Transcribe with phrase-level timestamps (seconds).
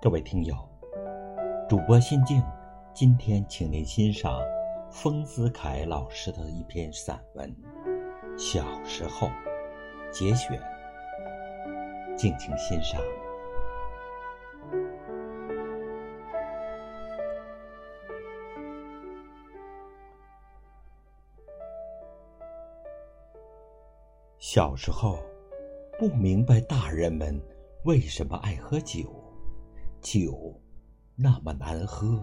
[0.00, 0.54] 各位听友，
[1.68, 2.40] 主播心静，
[2.94, 4.40] 今天请您欣赏
[4.90, 7.50] 丰子恺老师的一篇散文
[8.38, 9.26] 《小时候》
[10.12, 10.60] 节选，
[12.16, 13.00] 敬请欣赏。
[24.38, 25.18] 小时候，
[25.98, 27.40] 不明白大人们
[27.84, 29.22] 为什么爱喝酒。
[30.02, 30.60] 酒
[31.16, 32.22] 那么难喝，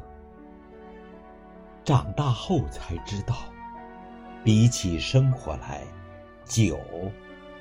[1.84, 3.36] 长大后才知道，
[4.44, 5.84] 比起生活来，
[6.46, 6.80] 酒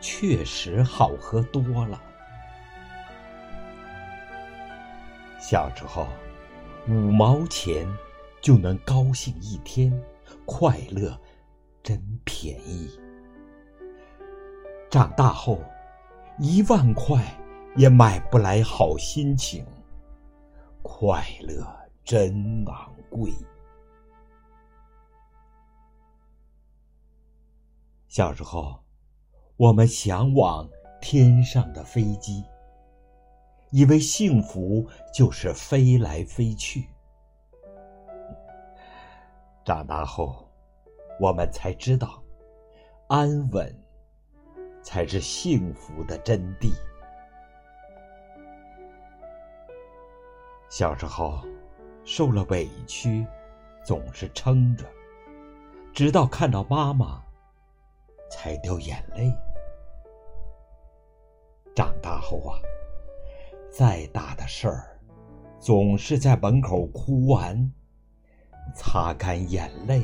[0.01, 2.01] 确实好喝多了。
[5.41, 6.07] 小时候，
[6.87, 7.89] 五毛钱
[8.41, 9.93] 就能高兴一天，
[10.45, 11.19] 快乐
[11.83, 12.91] 真便宜。
[14.93, 15.59] 长大后，
[16.39, 17.25] 一万块
[17.77, 19.65] 也买不来好心情。
[20.83, 21.67] 快乐
[22.05, 23.33] 真昂贵。
[28.07, 28.79] 小时候，
[29.57, 30.69] 我们向往
[31.01, 32.45] 天上的飞机，
[33.71, 36.87] 以为幸福就是飞来飞去。
[39.65, 40.47] 长大后，
[41.19, 42.23] 我们才知道，
[43.09, 43.82] 安稳
[44.83, 46.73] 才是幸福的真谛。
[50.69, 51.41] 小时候，
[52.05, 53.27] 受了委屈，
[53.85, 54.85] 总是撑着，
[55.93, 57.23] 直到看到妈妈，
[58.31, 59.33] 才掉眼泪。
[61.75, 62.59] 长大后啊，
[63.71, 64.99] 再大的事儿，
[65.59, 67.73] 总是在门口哭完，
[68.75, 70.03] 擦干眼泪，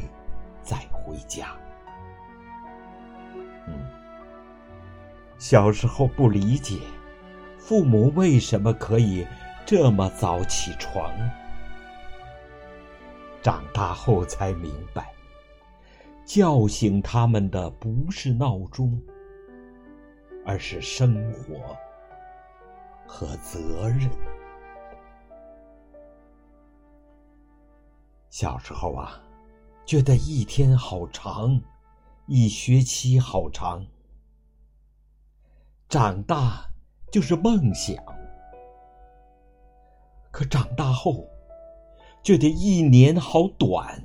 [0.62, 1.56] 再回家。
[3.66, 3.74] 嗯，
[5.38, 6.80] 小时候不理解，
[7.58, 9.26] 父母为什么可以。
[9.64, 11.12] 这么早起床，
[13.42, 15.12] 长大后才明白，
[16.24, 18.98] 叫醒他们的不是闹钟，
[20.46, 21.76] 而是生活
[23.06, 24.08] 和责任。
[28.30, 29.22] 小时候啊，
[29.84, 31.60] 觉得一天好长，
[32.24, 33.84] 一学期好长，
[35.88, 36.70] 长大
[37.10, 37.96] 就是梦想。
[40.30, 41.26] 可长大后，
[42.22, 43.98] 觉得一年好短，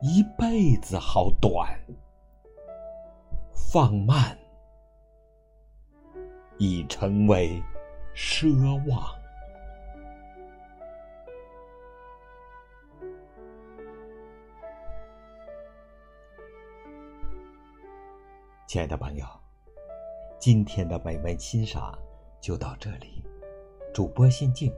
[0.00, 1.78] 一辈子好短。
[3.52, 4.38] 放慢
[6.56, 7.62] 已成为
[8.14, 8.48] 奢
[8.88, 9.14] 望。
[18.66, 19.26] 亲爱的朋友，
[20.46, 21.98] 今天的美文欣赏
[22.40, 23.20] 就到这里。
[23.92, 24.72] 主播心静。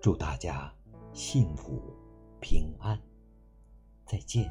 [0.00, 0.72] 祝大家
[1.12, 1.94] 幸福
[2.40, 2.98] 平安，
[4.06, 4.50] 再见。